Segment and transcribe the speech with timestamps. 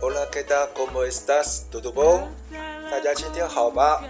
[0.00, 0.72] Hola, ¿qué tal?
[0.72, 1.66] ¿Cómo estás?
[1.70, 2.30] ¿Todo bien?
[2.90, 4.00] 大家今天好吗？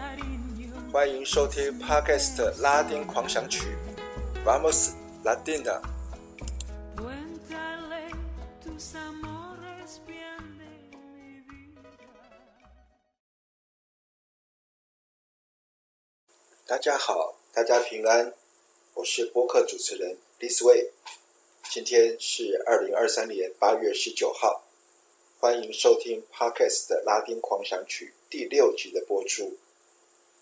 [0.92, 3.76] 欢迎收听 Podcast 拉丁狂想曲
[4.44, 4.92] ，Vamos
[5.24, 5.80] Latina。
[16.68, 18.32] 大家好，大家平安，
[18.96, 20.90] 我是播客主持人 This Way。
[21.70, 24.64] 今天是二零二三年八月十九号，
[25.38, 29.58] 欢迎收听 Podcast 的拉丁狂想曲第六集的播出。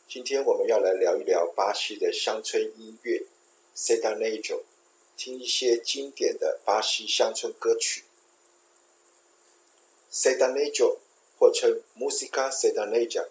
[0.06, 3.24] 今天我们要来聊一聊巴西的乡村音乐
[3.76, 4.62] Sertanejo，
[5.16, 8.04] 听一些经典的巴西乡村歌曲。
[10.12, 10.98] Sertanejo
[11.40, 13.26] 或称 Música Sertaneja，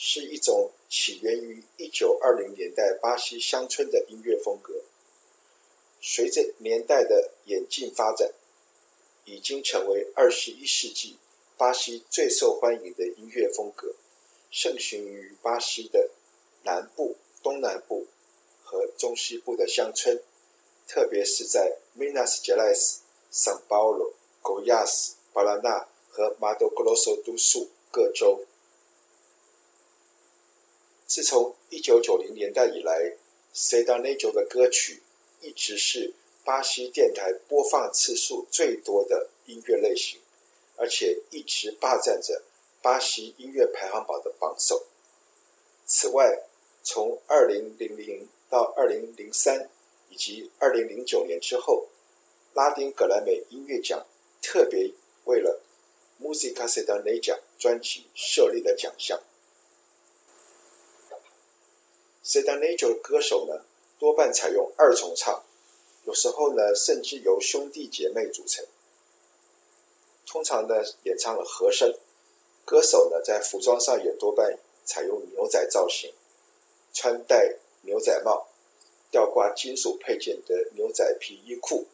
[0.00, 4.84] 是一种起源于一九二零年代巴西乡村的音乐风格，
[6.00, 8.32] 随着年代的演进发展，
[9.24, 11.16] 已经成为二十一世纪
[11.56, 13.96] 巴西最受欢迎的音乐风格，
[14.52, 16.10] 盛行于巴西的
[16.62, 18.06] 南部、东南部
[18.62, 20.22] 和中西部的乡村，
[20.86, 22.98] 特别是在 Minas Gerais、
[23.32, 24.12] São Paulo、
[24.44, 28.44] Goiás、巴拉那和 Mato Grosso do Sul 各州。
[31.08, 33.16] 自从一九九零年代以来
[33.54, 35.02] ，Sertanejo 的歌曲
[35.40, 36.12] 一直是
[36.44, 40.20] 巴西电台播放次数最多的音乐类型，
[40.76, 42.42] 而且一直霸占着
[42.82, 44.86] 巴西音乐排行榜的榜首。
[45.86, 46.42] 此外，
[46.82, 49.70] 从二零零零到二零零三
[50.10, 51.88] 以及二零零九年之后，
[52.52, 54.06] 拉丁格莱美音乐奖
[54.42, 54.92] 特别
[55.24, 55.62] 为了
[56.20, 59.18] Musica Sertaneja 专辑设立了奖项。
[62.28, 63.64] Sertanejo 的歌手呢，
[63.98, 65.42] 多半采用二重唱，
[66.04, 68.62] 有时候呢，甚至由兄弟姐妹组成。
[70.26, 71.96] 通常呢，演唱了和声。
[72.66, 76.12] 歌手呢，在服装上也多半采用牛仔造型，
[76.92, 78.46] 穿戴牛仔帽，
[79.10, 81.86] 吊挂金属配件的牛仔皮衣裤，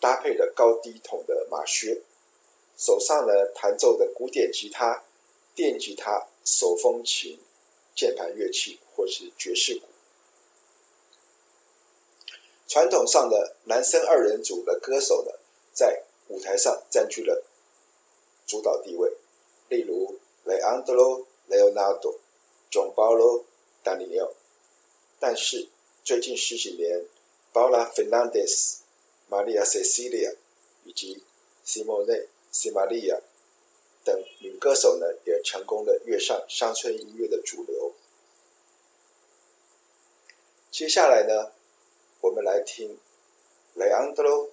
[0.00, 2.00] 搭配了高低筒的马靴，
[2.78, 5.04] 手上呢，弹奏的古典吉他、
[5.54, 7.38] 电吉他、手风琴、
[7.98, 8.78] 键盘乐器。
[8.94, 9.86] 或是爵士鼓，
[12.66, 15.30] 传统上的男生二人组的歌手呢，
[15.72, 17.44] 在舞台上占据了
[18.44, 19.08] 主导地位，
[19.68, 22.16] 例如 Leandro Leonardo、
[22.72, 23.44] John Paulo
[23.84, 24.32] Daniel。
[25.20, 25.68] 但是
[26.02, 27.04] 最近十几年
[27.52, 28.78] ，Paula Fernandez、
[29.30, 30.34] Maria Cecilia
[30.82, 31.22] 以及
[31.64, 33.20] Simone Simaria
[34.08, 37.92] 等女歌手呢，也成功的跃上乡村音乐的主流。
[40.70, 41.52] 接下来呢，
[42.22, 42.98] 我们来听
[43.74, 44.48] 雷昂德罗、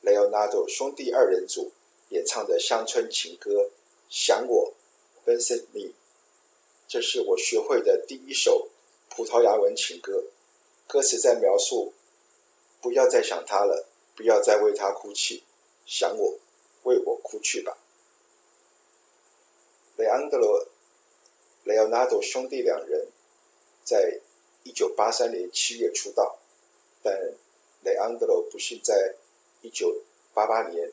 [0.00, 1.72] 雷奥纳多兄弟二人组
[2.08, 3.50] 演唱的乡村情歌
[4.08, 4.72] 《想我》
[5.28, 5.92] ，Pensa em mim。
[6.88, 8.70] 这是我学会的第一首
[9.10, 10.24] 葡萄牙文情歌，
[10.86, 11.92] 歌词在描述
[12.80, 15.42] 不要再想他了，不要再为他哭泣，
[15.84, 16.38] 想我，
[16.84, 17.76] 为我哭去吧。
[20.02, 20.66] 雷昂德罗、
[21.62, 23.06] 雷奥纳多兄弟两人
[23.84, 24.20] 在。
[24.64, 26.38] 一九八三年七月出道，
[27.02, 27.12] 但
[27.82, 29.12] 雷昂德罗不幸在
[29.60, 29.92] 一九
[30.32, 30.88] 八八年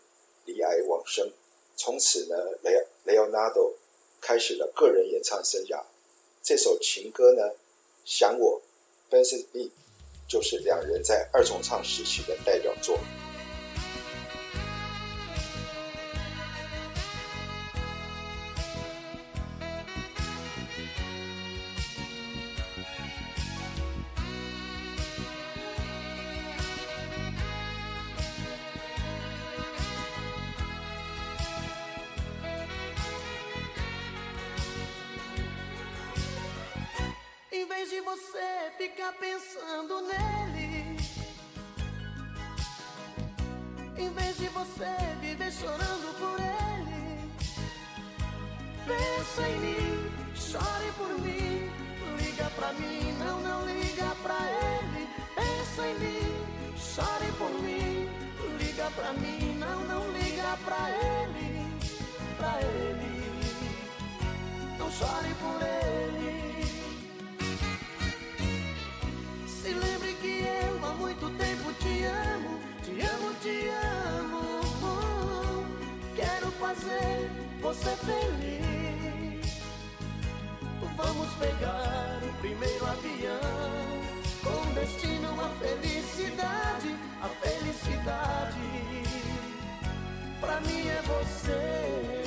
[0.46, 1.32] 罹癌往生。
[1.76, 3.72] 从此呢，雷雷奥纳多
[4.20, 5.84] 开始了个人演唱生涯。
[6.42, 7.44] 这首情歌呢，
[8.06, 8.60] 想我
[9.12, 9.70] ，Pensa em mim，
[10.28, 12.98] 就是两人在二重唱时期的代表作。
[37.90, 40.98] vez de você ficar pensando nele,
[43.98, 47.32] em vez de você viver chorando por ele,
[48.86, 51.72] pensa em mim, chore por mim,
[52.24, 54.69] liga pra mim, não, não liga pra ele.
[77.62, 79.60] você feliz.
[80.96, 84.00] Vamos pegar o primeiro avião
[84.44, 88.60] com destino à felicidade, a felicidade.
[90.40, 92.24] Pra mim é você.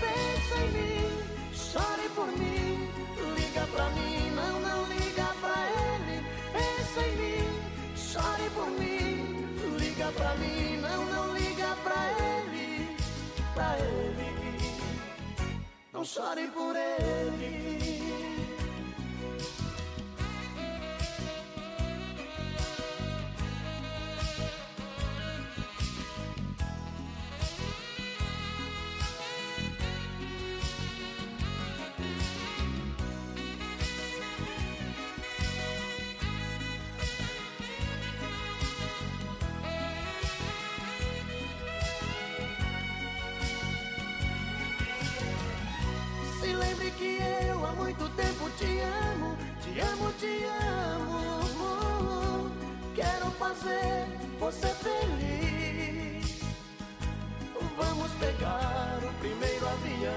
[0.00, 1.18] Pensa em mim,
[1.54, 2.88] chore por mim,
[3.36, 6.24] liga pra mim, não, não liga pra ele.
[6.52, 7.48] Pensa em mim,
[7.96, 9.46] chore por mim,
[9.78, 10.61] liga pra mim.
[16.02, 18.01] não chore por ele.
[53.52, 54.06] Fazer
[54.38, 56.40] você feliz.
[57.76, 60.12] Vamos pegar o primeiro avião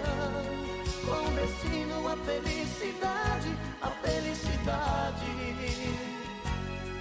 [1.06, 5.26] com destino à felicidade, a felicidade.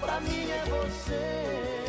[0.01, 1.85] Pra mim é você.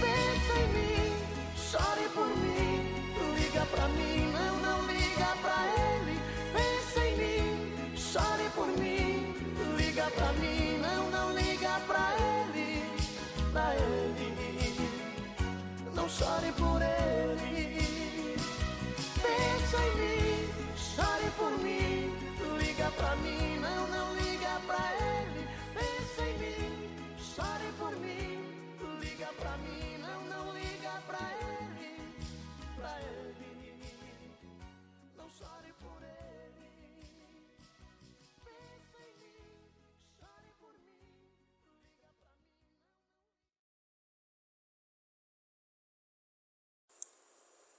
[0.00, 1.12] Pensa em mim,
[1.56, 2.94] chore por mim,
[3.38, 4.55] liga pra mim, não,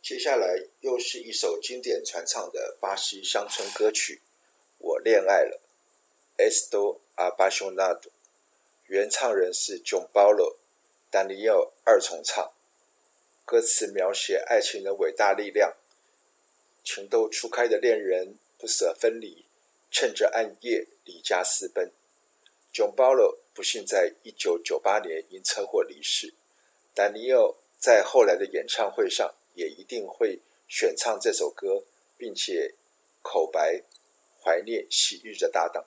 [0.07, 4.15] 接下来又是一首经典传唱的巴西乡村歌曲，
[4.77, 5.59] 《我恋爱了》
[6.41, 8.09] （Estou apaixonado）。
[8.85, 10.55] 原唱人是 João Paulo
[11.09, 12.51] Daniel 二重唱，
[13.45, 15.73] 歌词描写爱情的伟大力量，
[16.83, 19.45] 情窦初开的恋人不舍分离，
[19.89, 21.93] 趁着暗夜离家私奔。
[22.73, 26.33] jobara 不幸在一九九八年因车祸离世
[26.93, 31.85] 丹尼尔在后来的演唱会上也一定会选唱这首歌，
[32.17, 32.75] 并且
[33.21, 33.81] 口白
[34.43, 35.85] 怀念昔日的搭档。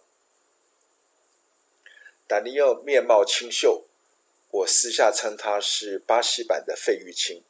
[2.27, 3.87] 达尼奥面貌清秀，
[4.53, 7.43] 我私下称他是巴西版的费玉清。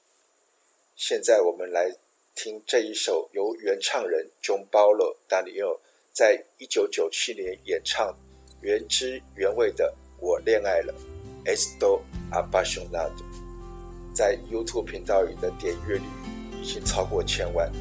[0.94, 1.96] 现在我们来
[2.34, 5.80] 听这一首由原唱人 João Paulo Daniel
[6.12, 8.14] 在一九九七年演唱
[8.60, 10.94] 原汁原味的《我恋爱了》
[11.46, 13.24] ，Estou apaixonado，
[14.14, 16.04] 在 YouTube 频道里的点阅率
[16.60, 17.72] 已经超过千万。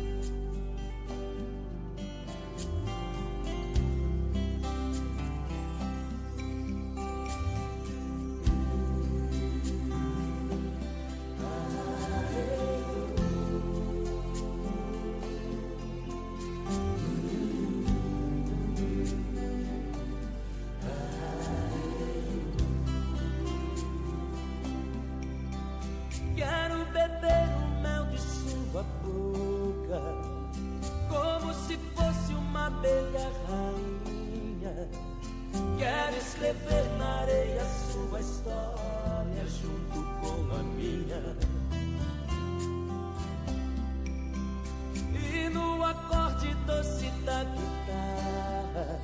[36.50, 41.22] escrever na areia sua história junto com a minha.
[45.14, 49.00] E no acorde doce da guitarra,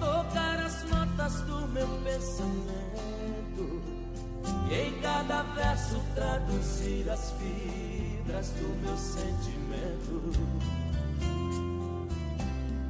[0.00, 3.82] tocar as notas do meu pensamento.
[4.70, 10.32] E em cada verso traduzir as fibras do meu sentimento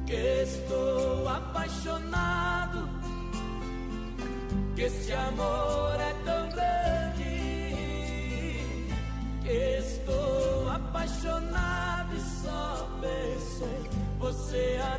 [0.05, 2.89] que estou apaixonado
[4.79, 7.19] que este amor é tão grande.
[9.45, 14.97] Estou apaixonado e só penso em você a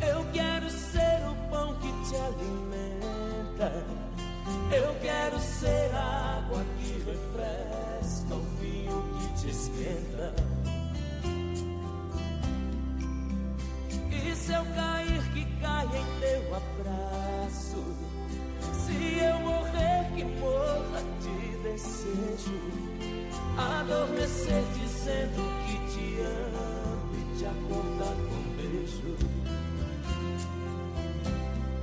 [0.00, 3.72] Eu quero ser o pão que te alimenta.
[4.74, 10.34] Eu quero ser a água que refresca, o vinho que te esquenta.
[14.10, 17.84] E se eu cair, que caia em teu abraço.
[18.72, 22.92] Se eu morrer, que morra de desejo
[23.56, 28.01] adormecer dizendo que te amo e te acordar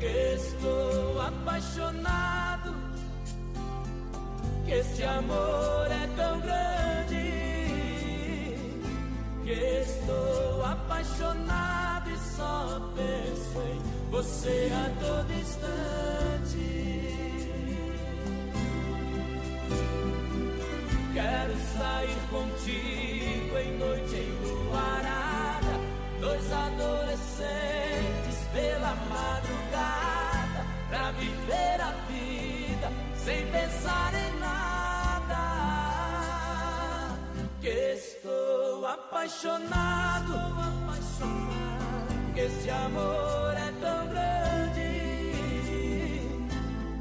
[0.02, 2.74] Estou apaixonado,
[4.66, 7.26] que este amor é tão grande.
[9.44, 15.80] Que estou apaixonado e só penso em você a todo instante.
[21.14, 24.29] Quero sair contigo em noite em
[27.40, 35.38] adolescentes pela madrugada, pra viver a vida sem pensar em nada.
[37.62, 44.90] Que estou apaixonado, apaixonado, que esse amor é tão grande,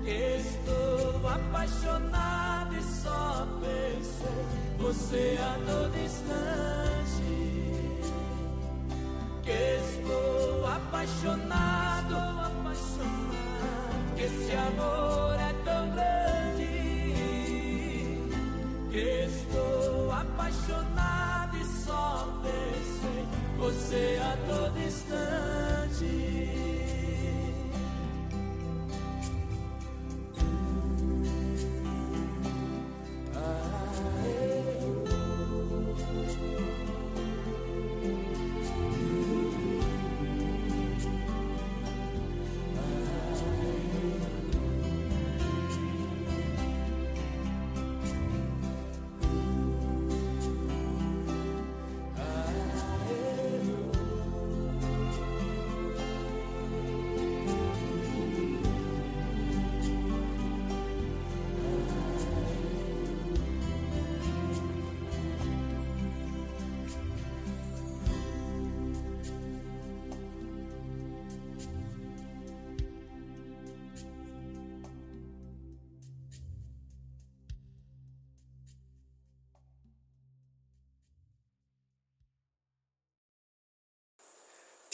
[0.04, 4.28] que estou apaixonado e só penso
[4.78, 6.97] você a todo instante.
[9.48, 12.16] Que estou apaixonado,
[12.60, 13.08] apaixonado,
[14.14, 15.07] que esse amor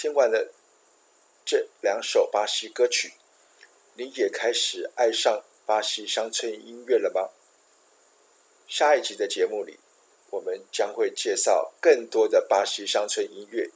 [0.04, 0.52] 听完了
[1.46, 3.14] 这两首巴西歌曲，
[3.94, 7.30] 你也开始爱上巴西乡村音乐了吗？
[8.68, 9.78] 下一集的节目里，
[10.28, 13.70] 我们将会介绍更多的巴西乡村音乐，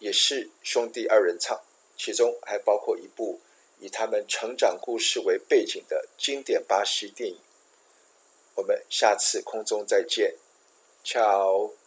[0.00, 1.62] 也是兄弟二人唱，
[1.96, 3.38] 其中还包括一部
[3.78, 7.38] 以他们成长故事为背景的经典巴西电影。
[8.56, 10.34] 我们下次空中再见
[11.04, 11.77] ，ciao。